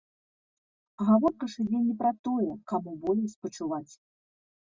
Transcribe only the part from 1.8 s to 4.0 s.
не пра тое, каму болей спачуваць.